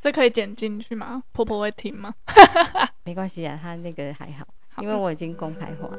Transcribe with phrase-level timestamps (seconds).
[0.00, 1.24] 这可以剪进去吗？
[1.32, 2.14] 婆婆会听吗？
[3.04, 5.90] 没关系啊，他那个还好，好，因为我已经公开化。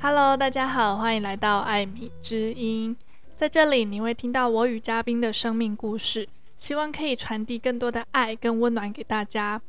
[0.00, 2.96] Hello，大家好，欢迎来到艾米之音。
[3.36, 6.26] 在这里，你会听到我与嘉宾的生命故事，
[6.56, 9.60] 希望可以传递更多的爱跟温暖给大家。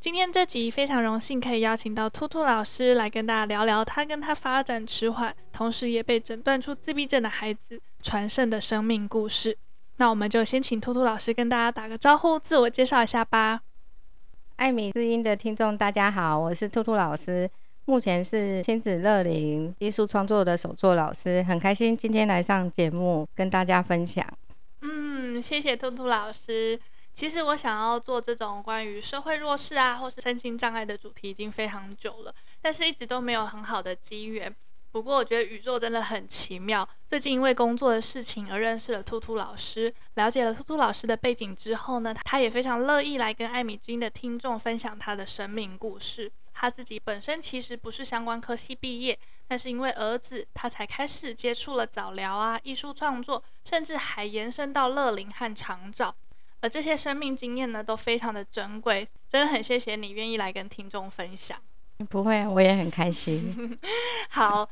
[0.00, 9.58] 今天这集非常荣幸可以邀请到兔兔老师来跟大家聊聊他跟他发展迟缓，同时也被诊断出自闭症的孩子传圣的生命故事。
[9.96, 13.60] 那我们就先请兔兔老师跟大家打个招呼，自我介绍一下吧。
[14.54, 17.50] 艾米之音的听众大家好，我是兔兔老师，
[17.86, 24.24] 目前是亲子乐龄艺术创作的首座老师，很开心今天来上节目跟大家分享。
[24.82, 26.78] 嗯，谢谢兔兔老师。
[27.18, 32.32] 其实我想要做这种关于社会弱势啊，或是身心障碍的主题已经非常久了，
[32.62, 34.54] 但是一直都没有很好的机缘。
[34.92, 46.30] 不过我觉得宇宙真的很奇妙，最近因为工作的事情而认识了兔兔老师，了解了兔兔老师的背景之后呢，他也非常乐意来跟艾米之音的听众分享他的生命故事。
[46.54, 56.14] 他自己本身其实不是相关科系毕业，但是因为儿子，他才开始接触了早疗啊、艺术创作，甚至还延伸到乐龄和长照。
[56.60, 61.58] 而这些生命经验呢，都非常的珍贵，真的很谢谢你愿意来跟听众分享。
[62.08, 63.78] 不会，我也很开心。
[64.30, 64.68] 好，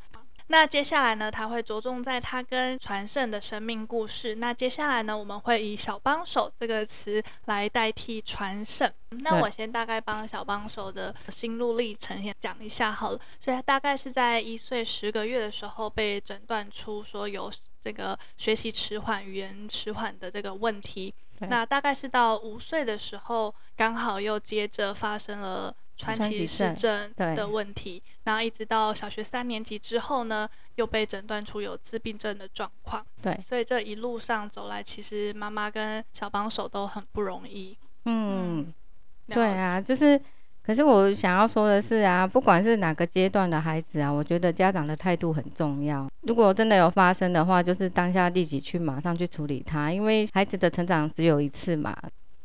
[0.49, 4.37] 那接下来呢，他会着重在他跟传圣的生命故事。
[4.37, 8.89] 那接下来呢，我们会以小帮手这个词来代替传圣。
[9.11, 13.21] 那我先大概帮小帮手的心路历程先讲一下好了。
[13.41, 17.51] 所以他大概是在一岁十个月的时候被诊断出说有
[17.83, 21.13] 这个学习迟缓、语言迟缓的这个问题。
[21.41, 33.05] 那大概是到五岁的时候，刚好又接着发生了川崎氏症的问题，然后一直到小学三年级之后呢，又被诊断出有自闭症的状况。
[33.21, 37.77] 对，所以这一路上走来，其实妈妈跟小帮手都很不容易。
[38.05, 38.75] 嗯，嗯
[39.29, 40.21] 对啊，就是。
[40.67, 46.11] 可是我想要说的是啊，不管是哪个阶段的孩子啊，我觉得家长的态度很重要。
[46.23, 51.97] 如果真的有发生的话，就是当下立即去马上去处理它，因为孩子的成长只有一次嘛。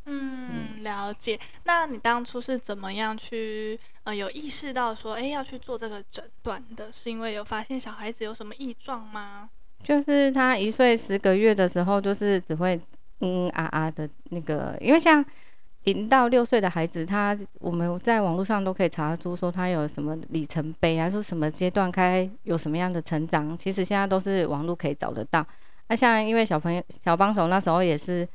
[0.06, 1.36] 嗯，了解。
[1.64, 6.92] 那你当初是怎么样去呃有意识到说，哎，要去做这个诊断的？
[6.92, 9.50] 是因为有发现小孩子有什么异状吗？
[9.82, 12.76] 就是他一岁十个月的时候，就是只会
[13.18, 15.24] 嗯，嗯啊啊的那个，因为像。
[15.84, 25.44] 零到六岁的孩子，他我们在网络上都可以查出说他有什么里程碑啊，说什么阶段该有什么样的成长，其实现在都是网络可以找得到。
[25.88, 28.26] 那像因为小朋友小帮手那时候也是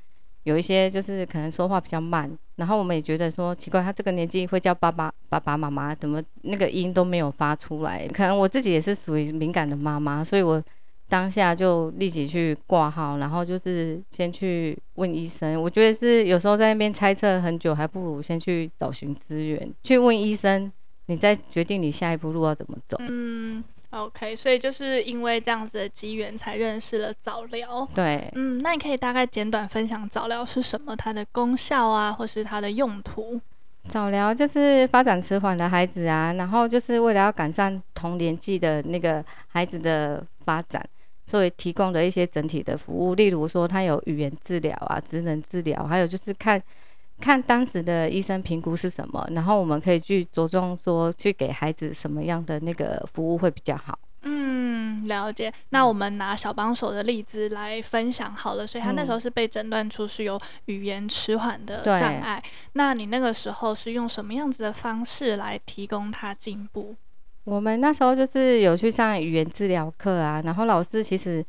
[0.44, 8.08] 有一些就是可能说话比较慢，然后我们也觉得说奇怪，他这个年纪会叫爸爸爸爸妈妈，怎么那个音都没有发出来？
[8.10, 10.62] 可能我自己也是属于敏感的妈妈，所以我。
[11.10, 15.62] 当下就立即去挂号，然后就是先去问医生。
[15.62, 20.72] 我觉得是有时候在那边猜测很久，还不如先去找寻资源，去问医生，
[21.06, 22.98] 你再决定你下一步路要怎么走。
[23.00, 27.88] 嗯，OK，所以就是因为这样子的机缘，才认识了早疗。
[27.96, 33.40] 对，嗯，那你可以大概简短分享早疗是什么，它的功效啊，或是它的用途。
[33.88, 40.86] 早疗就是发展迟缓的孩子啊，然后就是为了要赶上同年纪的那个孩子的发展。
[41.28, 46.60] 所以提供的一些整体的服务，例如说他有语言治疗啊、职能治疗，还有就是看
[47.20, 54.00] 看当时的医生评估是什么，然后我们可以去着重说去给孩子什么样的那个服务会比较好。
[54.24, 55.54] 嗯，了解。
[55.70, 58.66] 那我们拿小帮手的例子来分享好了。
[58.66, 62.44] 所以他那时候是被诊断出是有语言迟缓的障碍。
[62.74, 66.96] 那你那个时候是用什么样子的方式来提供他进步？
[67.48, 71.42] 我们那时候就是有去上语言治疗课啊，然后老师其实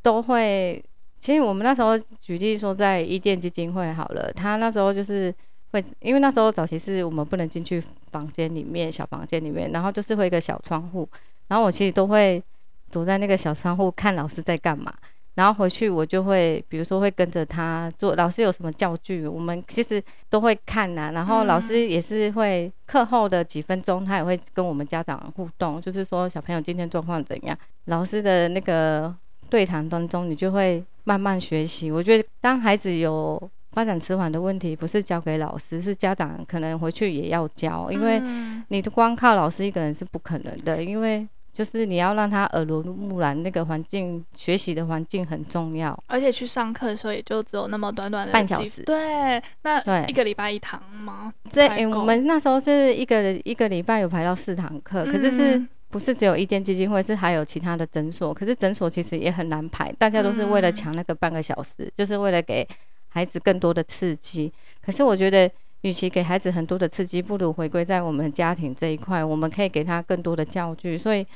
[0.00, 0.82] 都会，
[1.18, 1.92] 其实我们那时候
[2.22, 5.32] 举例说在伊甸基金会好了，他那时候就是
[5.72, 11.06] 会，因为那时候早期是我们不能进去房间里面，小房间里面，然后就是会一个小窗户，
[11.48, 12.42] 然后我其实都会
[12.90, 14.90] 躲在那个小窗户看老师在干嘛。
[15.34, 21.12] 然后回去我就会，比如说会跟着他做，老师有什么教具，我们其实都会看呐、啊。
[21.12, 27.56] 然后老师也是会课后的几分钟，他也会跟我们家长互动，就是说小朋友今天状况怎样。
[27.86, 29.14] 老师的那个
[29.48, 31.90] 对谈当中，你就会慢慢学习。
[31.90, 33.40] 我觉得当孩子有
[33.70, 38.20] 发展迟缓的问题，不是交给老师，是家长可能回去也要教，因为
[38.68, 41.26] 你光靠老师一个人是不可能的，因为。
[41.52, 45.96] 就是你要让他耳濡目染，那个环境学习的环境很重要。
[46.06, 48.82] 而且去上课的时候也就只有那么短短的半小时。
[48.84, 51.32] 对，那对一个礼拜一堂吗？
[51.50, 57.02] 这、欸、我们那时候是一个一个礼拜有排到四堂课，可是是不是只有一间基金会？
[57.02, 58.32] 是还有其他的诊所。
[58.32, 62.66] 可是诊所其实也很难排，大家都是为了抢那个半个小时，嗯、就是为了给
[63.08, 64.52] 孩子更多的刺激。
[64.84, 65.50] 可是我觉得。
[65.82, 70.98] 与其给孩子很多的刺激，不如回归在我们家庭这一块，我们可以给他更多的教具。
[70.98, 71.26] 所以，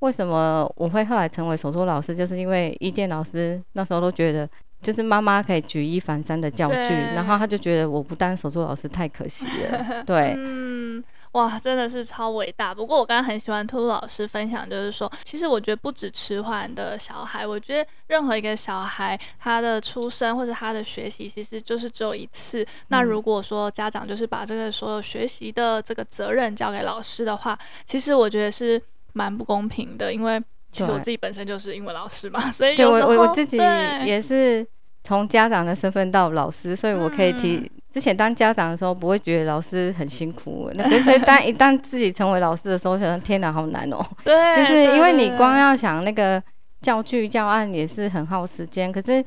[0.00, 4.48] 为什么我会后来成为手作老师，就是因为伊甸老师那时候都觉得，
[4.82, 10.04] 就是妈妈可以举一反三的教具，然后他就觉得我不当手作老师太可惜了。
[10.04, 10.34] 对。
[10.36, 11.02] 嗯
[11.34, 12.72] 哇，真的是超伟大！
[12.72, 22.62] 不过我刚刚很喜欢兔兔老师分享，就是说，其实我觉得不止迟缓的小孩，我觉得任何一个小孩，他的出生或者他的学习，其实就是只有一次。
[22.62, 22.66] 嗯。
[22.88, 28.80] 那如果说家长就是把这个所有学习的这个责任交给老师的话，其实我觉得是
[29.12, 30.40] 蛮不公平的，因为
[30.70, 34.64] 其实我自己本身就是英文老师嘛，所以有时候我我自己也是
[35.04, 37.58] 从家长的身份到老师，所以我可以提。
[37.58, 44.06] 嗯之前当家长的时候，不会觉得老师很辛苦，那 可是当一旦自己成为老师的时候，想天哪，好难哦、喔。
[44.24, 46.42] 对，就是因为你光要想那个
[46.82, 49.24] 教具教案也是很耗时间，可是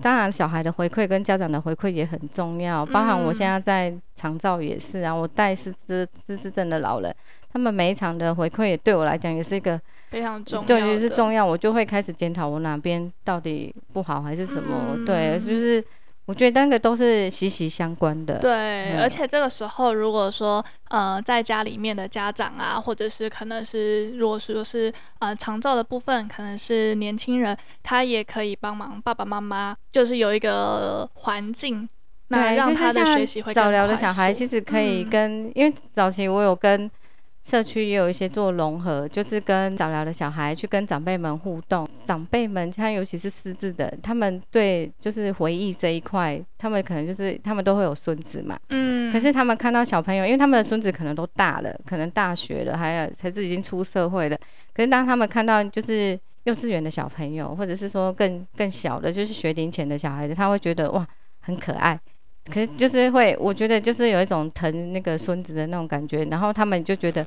[0.00, 7.12] 当然小孩的回馈跟家长的回馈也很重要，包含我现在在长照也是啊，我带失智失智症的老人，
[7.52, 9.80] 他们每一场的回馈也对我来讲也是一个
[10.14, 15.84] 非常重要，对，就是重要，我就会开始检讨我哪边到底不好还是什么，嗯、对，就是。
[16.26, 18.38] 我觉得那个都是息息相关的。
[18.38, 18.50] 对、
[18.94, 31.86] 嗯，而且这个时候，如果说呃，在家里面的家长啊，或者是可能是，如果说是呃长照的部分，可能是年轻人，他也可以帮忙爸爸妈妈，就是有一个环境，
[32.28, 33.52] 那让他的学习会。
[33.52, 36.90] 早疗的小孩其实可以跟，嗯、因为早期我有跟。
[37.44, 41.86] 社区也有一些做融合，就是跟早疗的小孩去跟长辈们互动。
[42.06, 48.58] 长辈们，他尤其是失智的，他们对就是回忆这一块，他们可能就是他们都会有孙子嘛。
[48.70, 49.12] 嗯。
[49.12, 54.36] 可是他们看到小朋友，因为他们的孙子可能都大了，可能大学了，还有才是已经出社会了。
[54.72, 61.06] 可是当他们看到就是幼稚园的小朋友，或者是说更更小的，就是学龄前的小孩子，他会觉得哇，
[61.40, 62.00] 很可爱。
[62.46, 67.26] 可是就是会，我觉得就是有一种疼那个孙子的那种感觉，然后他们就觉得，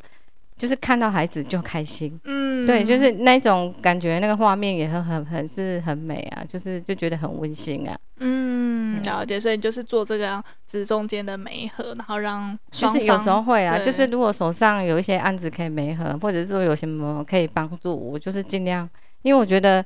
[0.55, 18.87] 就是看到孩子就开心，嗯，对，就是那种感觉，那个画面也很很很是很美啊，就是就觉得很温馨啊，嗯，了解，所以就是做这个样子中间的媒合，然后让就是有时候会啊，就是如果手上有一些案子可以媒合，或者是说有什么可以帮助我，就是尽量，
[19.23, 19.83] 因为我觉得。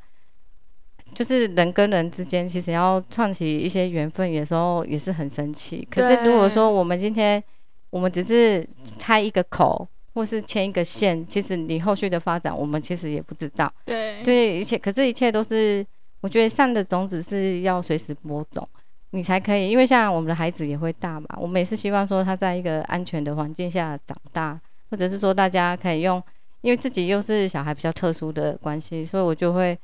[1.13, 5.87] 就是人跟人之间，其实要创起一些缘分，有时候也是很神奇。
[5.91, 7.41] 可是如果说我们今天
[7.89, 8.65] 我们只是
[8.97, 13.71] 开一个口，或是牵一个线，其实你后续的发展，我们其实也不知道。
[13.85, 15.85] 对，对，一切，可是一切都是，
[16.21, 18.67] 我觉得善的种子是要随时播种，
[19.11, 19.69] 你才可以。
[19.69, 24.59] 因为像我们的孩子也会大嘛，我们也是希望说他在一个安全的环境下长大，
[24.89, 26.23] 或者是说大家可以用，
[26.61, 29.77] 因为自己又是小孩比较特殊的关系，所以我就会。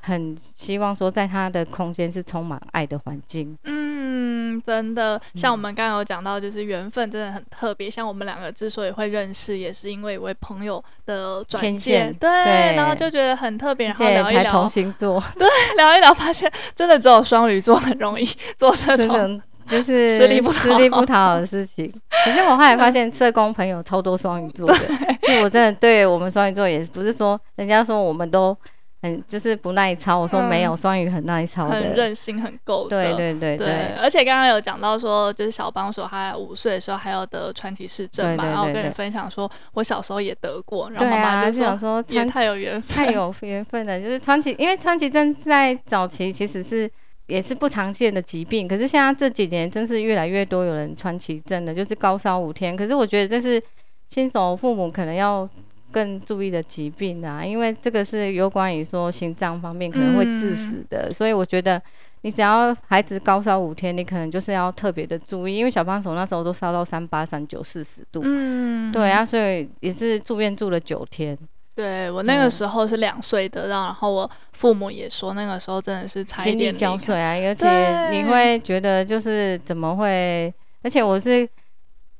[0.00, 3.56] 很希望说，在他的空间是充满爱的环境。
[3.64, 7.90] 嗯，真的，像我们刚刚有讲到，就是缘分真的很特别。
[7.90, 12.30] 像我们两个之所以会认识，也是因为一位朋友的转介，对，
[12.76, 15.46] 然后就觉得很特别，然后聊一聊同星座， 对，
[15.76, 18.24] 聊一聊，发现真的只有双鱼座很容易
[18.56, 21.92] 做这种 就是吃力不吃力不讨好的事情。
[22.24, 24.78] 可是我后来发现，社工朋友超多双鱼座的，
[25.26, 28.56] 所以我真的对我们双鱼座也不是说人家说我们都。
[29.00, 32.88] 很就是不耐操，我说没有，双、嗯、鱼很耐操的，很任性，很够。
[32.88, 44.00] 对对对对，对而且刚刚有讲到说，就是小帮手他五岁的时候还要得川崎氏症嘛，然后跟你分享说，我小时候也得过，然后妈妈就想说，也太有缘分， 太有缘分了。
[44.00, 46.90] 就是川崎，因为川崎症在早期其实是
[47.28, 52.76] 也是不常见的疾病，可是现在这几年真是越来越多有人川崎症的，就是高烧五天。
[52.76, 53.62] 可是我觉得这是
[54.08, 55.48] 新手父母可能要。
[55.90, 61.80] 更注意的疾病啊，因为这个是有关于说心脏方面可能会致死的，嗯，所以我觉得
[62.22, 71.36] 你只要孩子高烧五天，你可能就是要特别的注意，因为小帮手那时候都烧到三八、三九、四十度，嗯，对啊，所以也是住院住了九天。
[71.74, 80.52] 对，我那个时候是两岁的，然后我父母也说那个时候真的是差一点点交瘁啊，而且你会觉得就是怎么会，
[80.82, 81.48] 而且我是。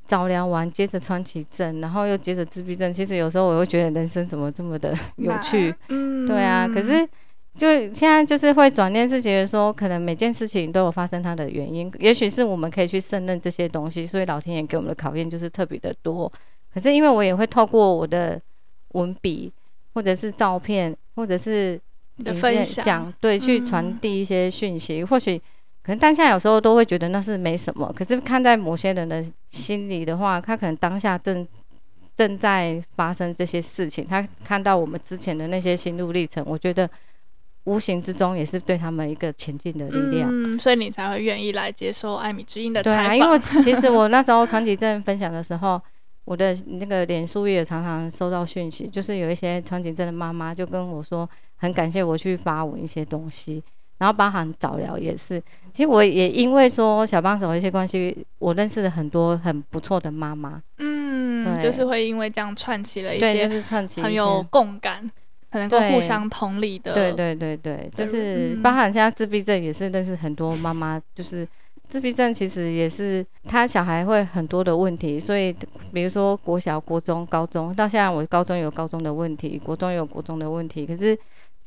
[0.09, 2.91] 早疗完，接着川崎症，然后又接着自闭症。
[2.91, 6.67] 其实有时候我会觉得人生怎么这么的 有趣，嗯，对啊。
[6.67, 7.07] 可是
[7.57, 11.93] 就现在就是会转念，是觉得说，可能每件事情都有发生它的原因。
[11.99, 16.33] 也许是我们可以去胜任这些东西，所以老天爷给我们的考验就是特别的多。
[16.73, 18.41] 可是因为我也会透过我的
[18.93, 19.53] 文笔，
[19.93, 21.79] 或者是照片，或者是
[22.41, 25.03] 分享，讲对，去传递一些讯息。
[25.03, 25.41] 嗯、或许
[25.83, 31.47] 可能当下有时候都会觉得那是没什么，可是看在某些人的心里的话，他可能当下正
[32.17, 36.89] 正在发生这些事情，他看到我们之前的那些心路历程，我觉得。
[37.65, 43.05] 无形之中也是对他们一个前进的力量，嗯，所以你才会愿意来接受艾米之音的采访。
[43.05, 45.79] 对啊，因为其实我那时候传奇镇分享的时候，
[46.25, 53.63] 我的那个脸书也常常收到讯息，就是有一些传奇镇的妈妈就跟我说，很感谢我去发文一些东西，
[53.99, 55.40] 然后包含早疗也是。
[55.73, 60.61] 其实我也因为说小帮手的一些关系，我认识了很多很不错的妈妈。
[60.78, 65.09] 嗯，就是会因为这样串起了一些，就是串起很有共感。
[65.50, 71.49] 可能够互相同理的，对对对对，就是包含现在自闭症也是认识很多妈妈，就是
[71.88, 75.50] 自闭症其实也是他小孩会很多的问题，所以
[75.90, 81.19] 比如说国小、国中、高中，到现在我高中有高中的问题，国中有国中的问题，可是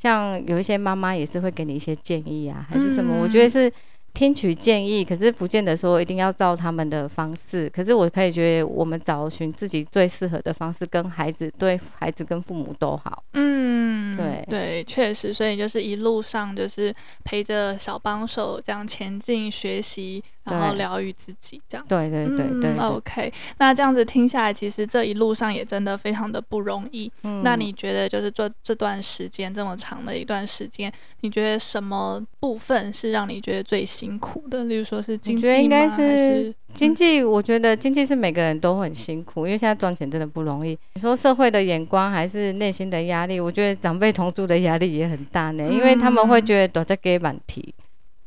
[0.01, 3.71] 像有一些妈妈也是会给你一些建议啊，还是什么，我觉得是。
[4.13, 7.69] 听取建议，可是不见得说一定要照他们的方式。
[7.69, 13.23] 可是我可以觉得，我们找寻自己最适合的方式，跟孩子对孩子跟父母都好。
[13.31, 15.33] 嗯，对对，确实。
[15.33, 16.93] 所以就是一路上就是
[17.23, 20.21] 陪着小帮手这样前进学习。
[20.43, 21.89] 然后疗愈自己，这样子。
[21.89, 22.69] 对对对对，对。
[22.71, 27.11] 嗯，OK，那这样子听下来，其实这一路上也真的非常的不容易。
[27.23, 27.41] 嗯。
[27.43, 34.63] 那你觉得，就是这这段时间这么长的一段时间，你觉得什么部分是让你觉得最辛苦的？
[34.65, 35.49] 例如说是经济吗？
[35.49, 37.23] 我觉得应该是经济。
[37.23, 40.77] 我觉得经济是每个人都很辛苦，因为现在赚钱真的不容易。
[40.95, 43.39] 你说社会的眼光还是内心的压力？
[43.39, 47.73] 我觉得长辈同住的压力也很大呢，因为他们会觉得躲在给满题。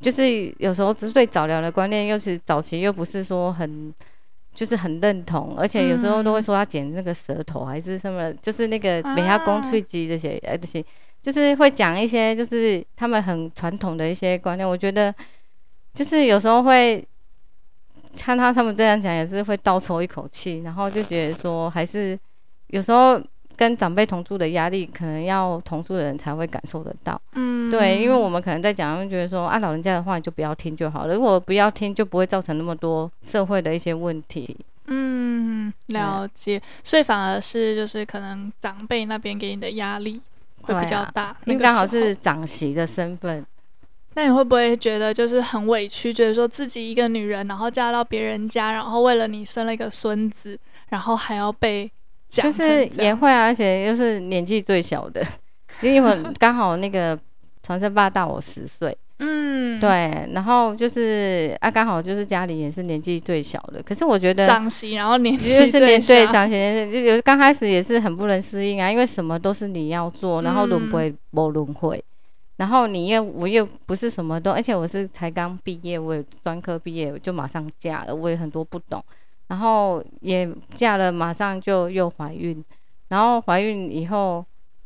[0.01, 3.93] 就是有时候只是对早疗的观念，又是早期又不是说很，
[4.55, 10.85] 就是很认同，而且有时候都会说他剪那个舌头还是什么，就是那个美牙弓脆鸡这些，呃这些，
[11.23, 14.69] 就是会讲一些就是他们很传统的一些观念。
[14.69, 15.15] 我觉得
[15.95, 17.03] 就是有时候会
[18.17, 22.19] 看他他们这样讲，也是会倒抽一口气，然后就觉得说还是
[22.69, 23.21] 有时候。
[23.57, 27.21] 跟长辈同住的压力，可能要同住的人才会感受得到。
[27.35, 31.15] 嗯，对，因为我们可能在讲，会觉得说，啊，老人家的话你就不要听就好了。
[31.15, 34.57] 如果不要听，就不会造成那么多社会的一些问题。
[34.87, 36.61] 嗯，了解。
[36.83, 40.21] 所以反而是就是可能长辈那边给你的压力
[40.63, 43.45] 会比较大，因为刚好是长媳的身份。
[44.15, 50.59] 那你会不会觉得就是很委屈，觉得说自己一个女人，然后嫁到别人家，然后为了你生了一个孙子，
[50.89, 51.91] 然后还要被。
[52.43, 55.25] 就是也会啊，而且又是年纪最小的，
[55.83, 57.19] 因为刚好那个
[57.63, 66.55] 传声爸大我十岁，嗯，对，然后就是啊，刚好就是家里也是年纪最小的，可是我觉得长媳，然后年纪是年对长媳，
[66.93, 72.03] 就有刚开始也是很不能适应啊，因为什么都是你要做，然后轮回不轮回，
[72.57, 79.03] 然后你又我又不是什么都，而且我是才刚毕业，我也专科毕业就马上嫁了，我也很多不懂。
[79.49, 82.65] 然后也嫁了，马上就又怀孕，
[83.09, 84.45] 然后怀孕以后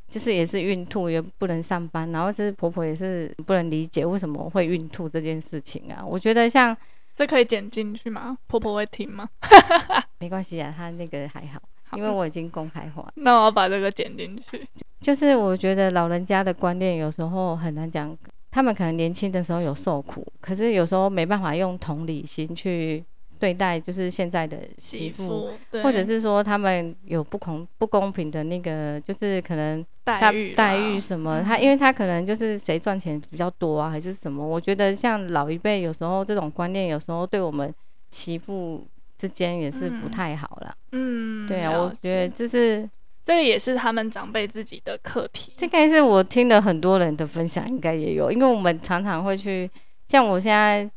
[0.08, 6.04] 就是也是孕吐，也不能上班，然后是婆婆也是不能理解为什么会孕吐这件事情啊。
[6.04, 6.76] 我觉得像
[7.14, 8.36] 这可以剪进去吗？
[8.48, 9.28] 婆婆会听吗？
[10.18, 13.08] 没关系啊，她那个还好，好，因为我已经公开化。
[13.14, 14.66] 那我要把这个剪进去。
[15.00, 18.16] 就是我觉得老人家的观念有时候很难讲，
[18.50, 23.04] 他们可能年轻的时候有受苦，可是有时候没办法用同理心去。
[23.38, 25.50] 对待就是现在的媳妇，
[25.83, 34.47] 或者是说他们有不公不公平的那个，就是可能他待遇什么，他因为他可能就是谁赚钱比较多啊，还是什么？
[34.47, 37.73] 我觉得像老一辈有时候这种观念，有时候对我们
[38.11, 40.75] 媳妇之间也是不太好了。
[40.92, 42.88] 嗯，对啊，我觉得这是
[43.25, 45.52] 这个也是他们长辈自己的课题。
[45.59, 49.71] 这个是我听了很多人的分享，应该也有，因为我们常常会去，
[50.09, 50.90] 像我现在。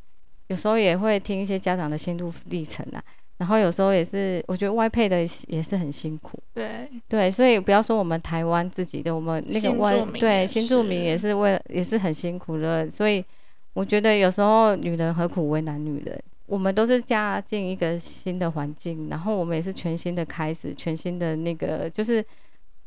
[0.52, 3.02] 有时候也会听一些家长的心路历程啊，
[3.38, 6.38] 然后有时候也是，我觉得外配的也是很辛苦。
[6.54, 12.92] 对对，所以不要说我们台湾自己的，我们那个外对新住民也是为了也是很辛苦的。
[12.92, 13.24] 所以
[13.72, 16.22] 我觉得有时候女人何苦为难女人？
[16.48, 22.22] 我们都是嫁进一个新的环境，然后我们也是全新的开始，全新的那个就是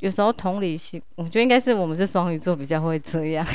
[0.01, 3.47] 有时候同理心，我觉得应该是我们是双鱼座比较会这样，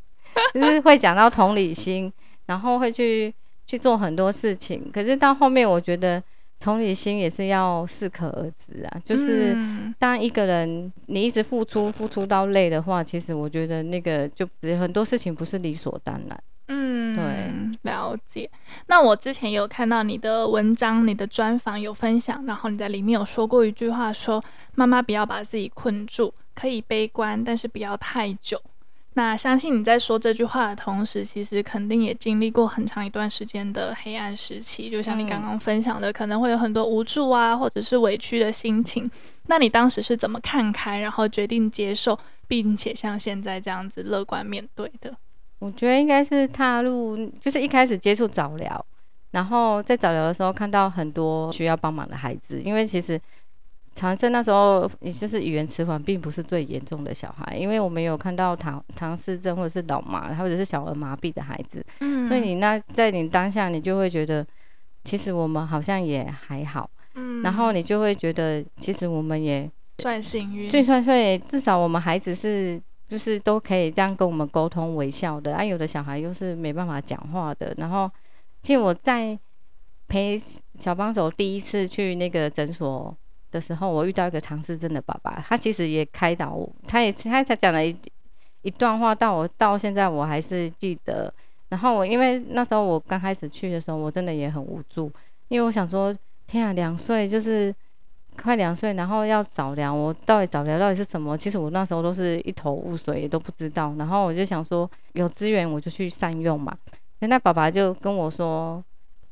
[0.52, 2.12] 就是会讲到同理心，
[2.44, 3.34] 然后会去。
[3.66, 6.22] 去做很多事情，可是到后面，我觉得
[6.60, 9.00] 同理心也是要适可而止啊。
[9.04, 9.56] 就是
[9.98, 16.42] 当一个人你一直付出，付出到累的话，其实我觉得那个就很多事情不是理所当然。
[16.68, 18.50] 嗯，对，了解。
[18.86, 24.44] 那我之前有看到你的文章，你的专访有分享，然后你在里面有说过一句话说，说
[24.74, 28.58] 妈妈不要把自己困住，可以悲观，但是不要太久。
[29.16, 34.90] 那相信你在说这句话的同时，其实肯定也经历过很长一段时间的黑暗时期。
[34.90, 39.08] 就像你刚刚分享的，可能会有很多无助啊，或者是委屈的心情。
[39.46, 42.18] 那你当时是怎么看开，然后决定接受，
[42.48, 45.14] 并且像现在这样子乐观面对的？
[45.60, 48.84] 我觉得应该是踏入，就是一开始接触早疗，
[49.30, 53.20] 然后在早疗的时候看到很多需要帮忙的孩子，因为其实。
[53.94, 61.84] 长症那时候，也就是语言迟缓，并不是最严重的小孩，因为我们有看到唐唐氏症或者是脑麻，或者是小儿麻痹的孩子。
[62.00, 64.44] 嗯，所以你那在你当下，你就会觉得，
[65.04, 66.90] 其实我们好像也还好。
[67.14, 75.54] 嗯，然后你就会觉得，其实我们也算幸运，最算所以至少我们孩子是就是都可以这样跟我们沟通微笑的。
[75.54, 77.72] 啊，有的小孩又是没办法讲话的。
[77.78, 78.10] 然后，
[78.60, 79.38] 其实我在
[80.08, 80.36] 陪
[80.76, 83.16] 小帮手第一次去那个诊所
[83.54, 87.96] 的时候，我遇到一个唐氏症的爸爸，他其实也开导我，他也他才讲了一
[88.62, 91.32] 一段话，到我到现在我还是记得。
[91.68, 95.10] 然后我因为那时候我刚开始去的时候，我真的也很无助，
[95.48, 96.14] 因为我想说，
[96.46, 97.74] 天啊，两岁就是
[98.36, 101.38] 快两岁，然后要早疗，我到底早疗到底是什么？
[101.38, 103.94] 其实我那时候都是一头雾水，也都不知道。
[103.96, 106.76] 然后我就想说，有资源我就去善用嘛。
[107.20, 108.82] 那爸爸就跟我说，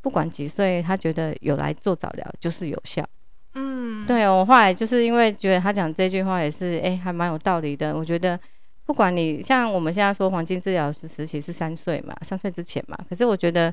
[0.00, 3.06] 不管几岁，他觉得有来做早疗就是有效。
[3.54, 7.96] 嗯，对，我后来就是因为觉得他讲这句话也是，哎、欸，还蛮有道理的。
[7.96, 8.38] 我觉得
[8.86, 13.72] 不管你像我们现在说黄金治疗时期是三岁嘛，三岁之前嘛，可是我觉得，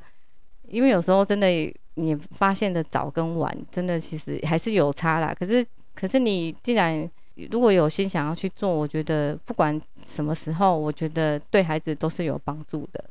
[0.68, 1.48] 因为有时候真的
[1.96, 5.34] 你发现的早跟晚，真的其实还是有差啦。
[5.38, 7.10] 可是，可是你既然
[7.50, 13.04] 如果有心想要去做，我觉得不管什么时候，我觉得对孩子都是有帮助的。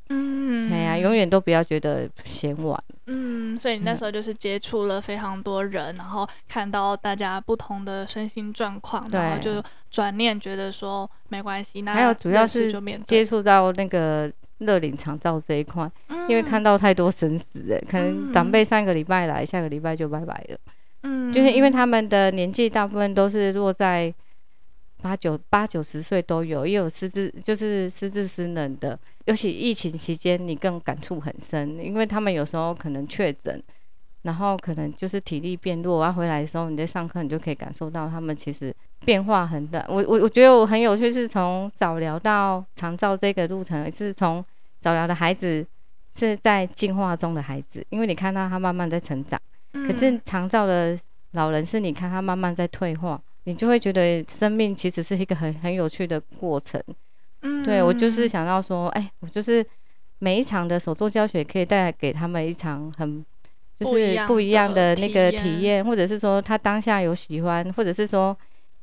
[0.98, 2.82] 啊，永远都不要觉得嫌晚。
[3.06, 11.80] 嗯，所以你那时候就是接触了非常多人，嗯、然后看到大家不同的身心状况，然后就转念觉得说没关系。
[11.82, 12.72] 那还有主要是
[13.06, 20.58] 接触到那个乐龄长照这一块，嗯、因为看到太多生死了，可能长辈上个礼拜来，下个礼拜就拜拜了。
[21.04, 24.12] 嗯，就是因为他们的年纪大部分都是落在
[25.00, 28.98] 八九八九十岁都有，也有失智，就是失智失能的。
[29.26, 33.62] 尤其疫情期间，你更感触很深，因为他们有时候可能确诊，
[34.22, 39.84] 然后可能就是体力变弱，然后回来的时候你在上课，你就可以感受到他们其实变化很大。
[39.88, 44.44] 我我我觉得我很有趣，是从早疗到长照这个路程，是从
[44.80, 45.64] 早疗的孩子
[46.16, 49.40] 是在进化中的孩子，因为你看到他慢慢在成长。
[49.72, 50.98] 可是长照的
[51.32, 56.78] 老人是你看他慢慢在退化，你就会觉得生命其实是一个很很有趣的过程。
[57.40, 59.64] 嗯，对，我就是想到说，哎，我就是
[60.18, 63.24] 每一场的手作教学可以带来给他们一场很
[63.78, 68.36] 就是不一样的那个体验，或者是说他当下有喜欢，或者是说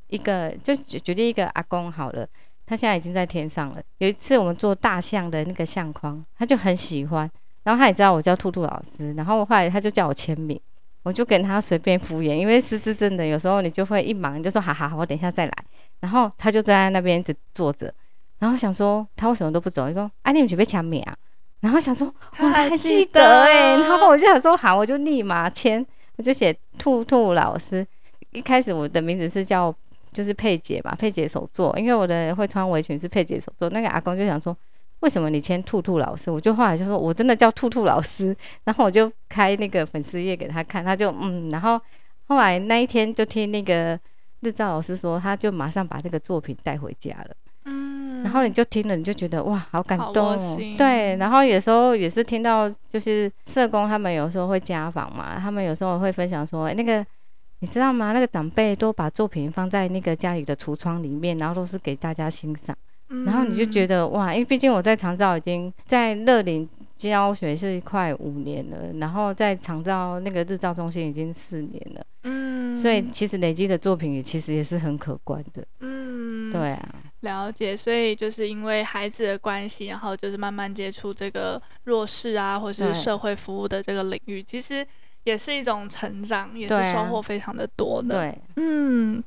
[0.07, 2.27] 一个就举例一个阿公好了，
[2.65, 3.79] 他现在已经在天上了。
[3.99, 7.29] 有一次我们做大象的那个相框，他就很喜欢，
[7.63, 10.59] 然后他也知道我叫兔兔老师，然后后来他就叫我签名。
[11.05, 15.53] 我就跟他随便敷衍，因为失智症的有时候你就会一忙就说好好好，我等一下再来。
[15.99, 17.93] 然后他就站在那边一直坐着，
[18.39, 19.87] 然后想说他为什么都不走？
[19.87, 21.15] 你说啊，你们准备签名啊？
[21.59, 25.85] 然后想说我还记得哎、然后我就想说好，我就立马签，
[26.17, 27.85] 我就写兔兔老师。
[28.31, 29.71] 一开始我的名字是叫
[30.11, 33.69] 就是佩姐嘛，佩姐手作，因为我的会穿围裙是佩姐手作。
[33.69, 34.57] 那个阿公就想说。
[35.05, 36.31] 为什么你签兔兔老师？
[36.31, 38.35] 我就后来就说，我真的叫兔兔老师。
[38.65, 41.47] 然后我就开那个粉丝页给他看，他就嗯。
[41.51, 41.79] 然后
[42.27, 43.97] 后来那一天就听那个
[44.39, 47.35] 日照老师说，他就马上把那个作品带回家了。
[47.65, 48.23] 嗯。
[48.23, 50.57] 然后你就听了，你就觉得哇，好感动哦。
[50.75, 51.15] 对。
[51.17, 57.05] 然后有时候也是听到，就是社工他们有时候会家访嘛，他们有时候会分享说，那个
[57.59, 58.11] 你知道吗？
[58.11, 62.75] 那个长辈都把作品放在那个家里的橱窗里面，然后都是给大家欣赏。
[63.07, 84.85] 然后你就觉得哇，因为毕竟我在长照已经在乐龄教学是快五年了，然后在长照那个日照中心已经四年了，嗯，所以其实累积的作品也其实也是很可观的，嗯，对啊，了解，所以就是因为孩子的关系，然后就是慢慢接触这个弱势啊，或是社会服务的这个领域，其实
[85.25, 89.23] 也是一种成长，也是收获非常的多的，对，嗯。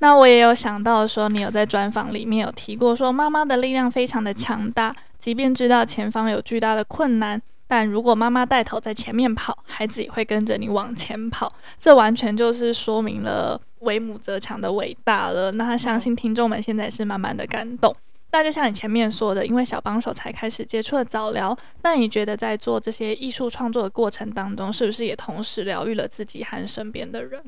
[0.00, 11.50] 那我也有想到说，你有在专访里面有提过说，妈妈的力量非常的强大，即便知道前方有巨大的困难，但如果妈妈带头在前面跑，孩子也会跟着你往前跑。
[11.80, 15.52] 这完全就是说明了为母则强的伟大了。
[15.52, 17.94] 那相信听众们现在是慢慢的感动。
[18.32, 27.40] 那就像你前面说的，因为小帮手才开始接触了早疗，那你觉得在做这些艺术创作的过程当中，是不是也同时疗愈了自己和身边的人？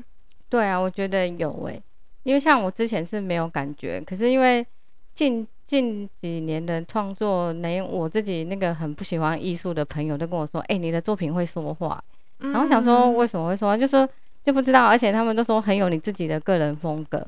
[0.49, 1.83] 对啊，我觉得有诶、
[2.27, 4.65] 因为像我之前是没有感觉，可是因为
[5.15, 11.97] 近近几年的创作，连我自己那个很不喜欢艺术的朋友都跟我说：“哎、欸，你的作品会说话。
[12.39, 14.05] 嗯”然后我想说为什么会说话，就说
[14.43, 17.25] 就不知道，而且他们都说很有你自己的个人风格。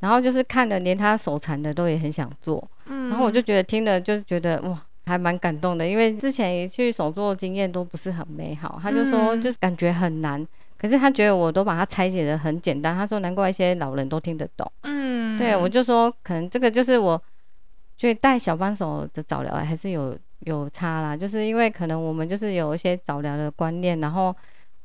[0.00, 2.60] 然后就是看了，连他手残的都也很想做。
[2.86, 8.80] 嗯，然后我就觉得听了就是觉得哇，还蛮感动的，因为之前去手作经验都不是很美好。
[8.82, 10.44] 他就说就是感觉很难，
[10.80, 12.94] 可是他觉得我都把它拆解的很简单。
[12.96, 14.72] 他说难怪一些老人都听得懂。
[14.82, 17.22] 嗯，对，我就说可能这个就是我
[17.98, 24.34] 觉得带小帮手的早疗还是有有差啦，就是因为可能我们就是有一些早疗的观念，然后。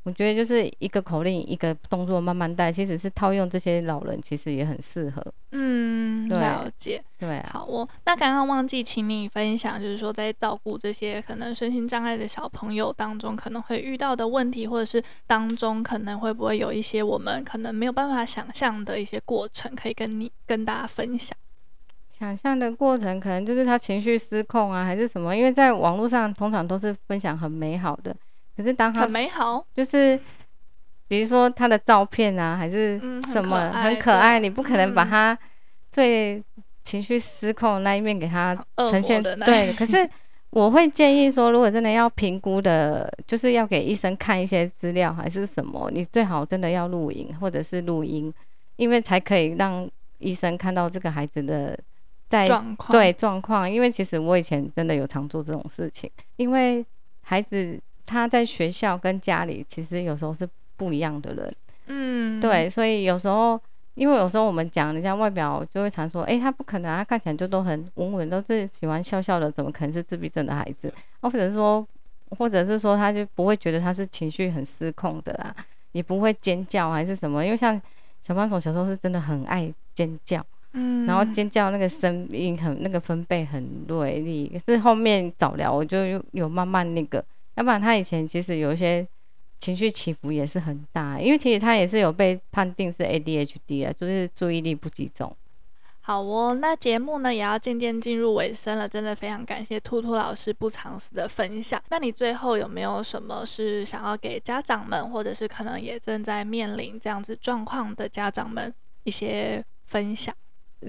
[0.06, 5.20] 我觉得就是一个口令，一个动作慢慢带，其实是套用这些老人，其实也很适合。
[5.50, 7.02] 嗯，了解。
[7.18, 21.36] 对，好，我那刚刚忘记请你分享，就是说在照顾这些可能身心障碍的小朋友当中，可能会遇到的问题，或者是当中可能会不会有一些我们可能没有办法想象的一些过程，可以跟你跟大家分享。
[22.16, 25.36] 想象的过程，可能就是他情绪失控啊，还是什么？
[25.36, 28.14] 因为在网络上通常都是分享很美好的。
[28.56, 30.18] 可是当他很美好，就是
[31.08, 32.98] 比如说他的照片啊，还是
[33.30, 35.38] 什么、嗯、很可爱，你不可能把他
[35.92, 36.42] 最
[36.82, 38.56] 情绪失控的那一面给他
[38.90, 39.22] 呈现。
[39.22, 40.08] 对，可是
[40.48, 48.32] 我会建议说，如果真的要评估的，就是要给医生看一些资料还是什么，你最好真的要录影或者是录音，
[48.76, 49.86] 因为才可以让
[50.18, 51.78] 医生看到这个孩子的
[52.26, 52.48] 在。
[52.88, 53.70] 对状况。
[53.70, 56.82] 因为其实我以前真的有常做这种事情，因为
[57.20, 57.78] 孩子。
[58.06, 61.54] 他在学校跟家里其实有时候是不一样的人，
[61.86, 63.60] 嗯，对，所以有时候，
[63.94, 70.92] 因为有时候我们讲人家外表就会常说，诶、欸，他不可能，他看起来就都很稳稳，都是喜欢笑笑的，怎么可能是自闭症的孩子？
[71.20, 71.86] 或者是说，
[72.38, 75.54] 或者是说，他就不会觉得他是情绪很失控的啊，
[75.92, 77.44] 也不会尖叫还是什么？
[77.44, 77.80] 因为像
[78.22, 87.24] 小帮手小时候是真的很爱尖叫，嗯，然后尖叫那个声音很那个分贝很锐利，可是后面早疗我就有有慢慢那个。
[87.56, 89.06] 要不然他以前其实有一些
[89.58, 95.34] 情绪起伏也是很大，因为其实他也是有被判定是 ADHD 啊，就是注意力不集中。
[96.02, 101.82] 好哦，那节目呢也要渐渐进入尾声了，真的非常感谢兔兔老师不藏私的分享。
[101.88, 110.32] 那你最后有没有什么是想要给家长们，或者是可能也正在面临这样子状况的家长们一些分享？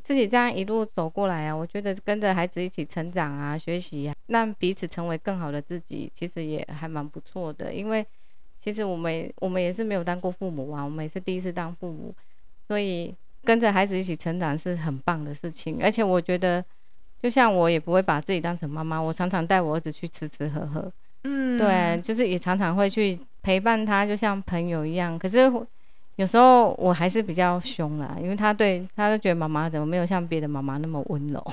[0.04, 7.74] 自己这样一路走过来啊，我觉得跟着孩子一起成长啊，学习啊，让彼此成为更好的自己，其实也还蛮不错的。
[7.74, 8.06] 因为
[8.60, 12.14] 其实我们我们也是没有当过父母啊，我们也是第一次当父母，
[12.68, 15.80] 所以跟着孩子一起成长是很棒的事情。
[15.82, 16.64] 而且我觉得，
[17.22, 20.92] 就像我也不会把自己当成妈妈，我常常带我儿子去吃吃喝喝，
[21.24, 25.18] 嗯，对，就是也常常会去陪伴他，就像朋友一样。
[25.18, 25.50] 可是。
[26.18, 31.44] 有时候我还是比较凶啦，因为他对他就觉得妈妈怎么没有像别的妈妈那么温柔。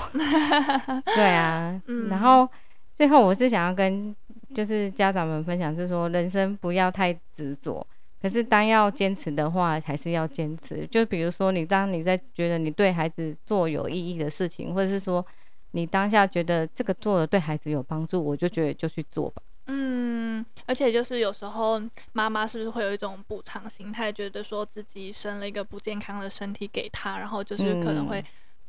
[1.14, 2.48] 对啊，嗯，然后
[2.94, 4.14] 最后我是想要跟
[4.54, 7.86] 就是家长们分享，是说人生不要太执着，
[8.22, 10.86] 可是当要坚持的话，还是要坚持。
[10.86, 15.24] 就比如说你当你在觉得你对孩子做有意义的事情，或者是说
[15.72, 19.42] 你当下觉得这个做的对孩子有帮助，我就觉得就去做吧。
[19.66, 21.80] 嗯，而且就是有时候
[22.12, 28.22] 妈妈是不是会有一种补偿心态，觉得说自己生了一个不健康的身体给他，然后就是可能会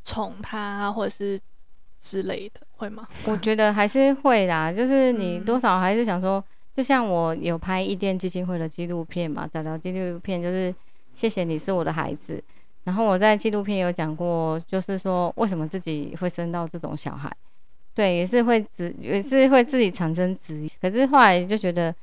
[0.04, 1.38] 宠他或者是
[2.00, 3.06] 之类的，会吗？
[3.26, 6.42] 我觉得还是会啦，就是你多少还是想说，
[6.74, 10.74] 就像我有拍一甸基金会的纪录片嘛，早疗纪录片就是
[11.12, 12.42] 谢谢你是我的孩子，
[12.86, 17.30] 然后我在纪录片有讲过，就是说为什么自己会生到这种小孩。
[17.96, 21.96] 对，也是会自也是会自己产生质疑，可是后来就觉得，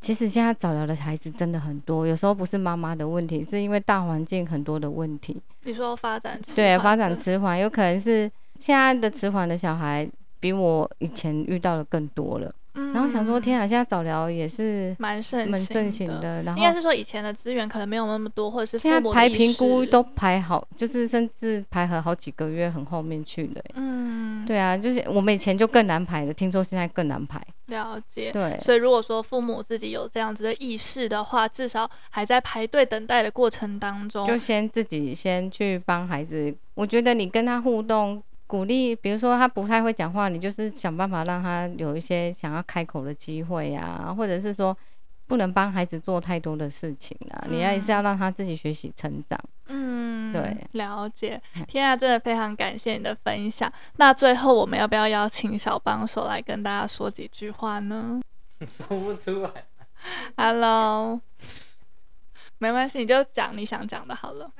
[0.00, 5.40] 其实现在早疗的孩子真的很多，有时候不是妈妈的问题，是因为大环境很多的问题。
[5.62, 6.56] 你说发展迟？
[6.56, 10.08] 对，发展迟缓，有可能是现在的迟缓的小孩
[10.40, 12.52] 比我以前遇到的更多了。
[12.92, 16.42] 然后想说，天啊，现在早疗也是蛮盛蛮盛行的。
[16.42, 23.62] 然后应该是说以前的资源可能没有那么多，或者是现在排评估都排好，就是甚至排和好几个月很后面去的。
[23.74, 27.40] 嗯，对啊，就是我们以前就更难排的，听说现在更难排。
[27.66, 28.32] 了解。
[28.32, 36.54] 对，所以如果说父母自己有这样子的意识的话，至少还在排队等待的过程当中，就先自己先去帮孩子。
[36.74, 38.22] 我觉得你跟他互动。
[38.48, 44.76] 鼓励，比如说他不太会讲话，你就是想办法让他有一些想要开口的机会啊，或者是说
[45.26, 49.38] 不能帮孩子做太多的事情啊，嗯、你还是要让他自己学习成长。
[49.66, 51.40] 嗯，对，了解。
[51.66, 53.70] 天啊，真的非常感谢你的分享。
[53.96, 58.18] 那最后我们要不要邀请小帮手来跟大家说几句话呢？
[58.66, 59.50] 说不出来。
[60.38, 61.20] Hello，
[62.56, 64.50] 没关系，你就讲你想讲的好了。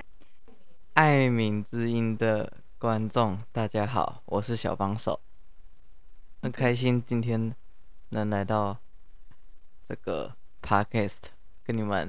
[0.92, 5.20] 爱民之音的观众，大家好，我是小帮手，
[6.40, 7.52] 很开心今天
[8.10, 8.78] 能来到
[9.88, 11.16] 这个 podcast
[11.64, 12.08] 跟你们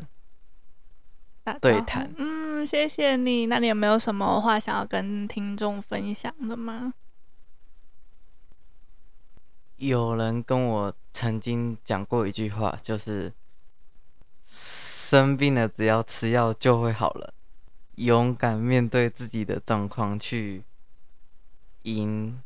[1.60, 2.14] 对谈。
[2.20, 3.48] 嗯，谢谢你。
[3.48, 6.94] 那你有没有什么话想要跟听众分享的吗？
[9.78, 13.34] 有人跟我曾经讲过一句话，就是
[14.46, 17.34] 生病了只要吃药就会好了。
[18.00, 20.64] 勇敢面对自己的状况，去
[21.82, 22.42] 迎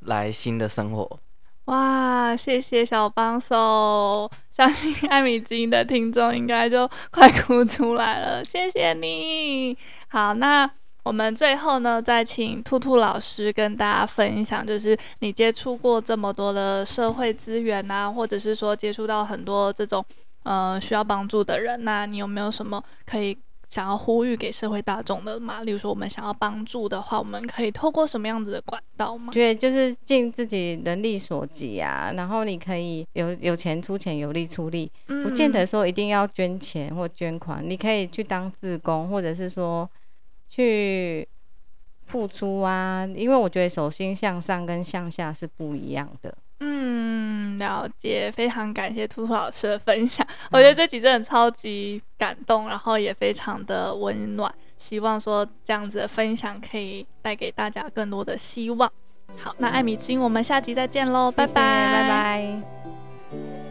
[0.00, 1.18] 来新的生活。
[1.66, 4.28] 哇，谢谢小帮手！
[4.50, 8.44] 相信爱米之音的听众应该就快哭出来了。
[8.44, 9.78] 谢谢你。
[10.08, 10.68] 好，那
[11.04, 20.04] 我们最后呢，再请兔兔老师跟大家分享，就是你接触过这么多的社会资源啊，或者是说接触到很多这种
[20.42, 23.38] 呃需要帮助的人，那你有没有什么可以？
[23.74, 29.32] 想要呼吁给社会大众的嘛，例如说我们想要帮助的话，我们可以透过什么样子的管道吗？
[29.32, 34.88] 觉得就是尽自己能力所及啊，然后你可以有有钱出钱，有力出力，
[35.24, 39.90] 不见得说一定要捐钱或捐款，你可以去当志工，或者是说
[40.48, 41.28] 去
[42.04, 46.32] 付出啊，因为我觉得手心向上跟向下是不一样的。
[46.60, 50.26] 嗯，了解，非常感谢兔兔老师的分享。
[50.26, 54.52] 嗯、我觉得这集真的超级感动，然后也非常的温暖。
[54.78, 58.90] 希望说这样子的分享可以带给大家更多的希望。
[59.36, 63.63] 好，那艾米君，我们下集再见喽，拜拜，拜拜。